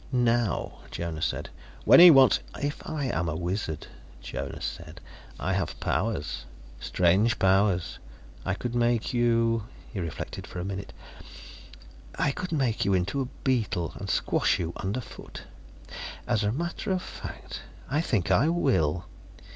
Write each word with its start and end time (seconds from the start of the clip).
"Now," 0.11 0.79
Jonas 0.89 1.27
said. 1.27 1.49
"When 1.85 1.99
he 1.99 2.09
wants" 2.09 2.39
"If 2.63 2.81
I 2.89 3.05
am 3.13 3.29
a 3.29 3.35
wizard," 3.35 3.85
Jonas 4.19 4.65
said, 4.65 4.99
"I 5.39 5.53
have 5.53 5.79
powers. 5.79 6.45
Strange 6.79 7.37
powers. 7.37 7.99
I 8.43 8.55
could 8.55 8.73
make 8.73 9.13
you" 9.13 9.65
He 9.93 9.99
reflected 9.99 10.47
for 10.47 10.59
a 10.59 10.65
minute. 10.65 10.91
"I 12.15 12.31
could 12.31 12.51
make 12.51 12.83
you 12.83 12.95
into 12.95 13.21
a 13.21 13.27
beetle, 13.43 13.93
and 13.95 14.09
squash 14.09 14.57
you 14.57 14.73
underfoot. 14.77 15.43
As 16.25 16.43
a 16.43 16.51
matter 16.51 16.91
of 16.91 17.03
fact, 17.03 17.61
I 17.87 18.01
think 18.01 18.31
I 18.31 18.49
will." 18.49 19.05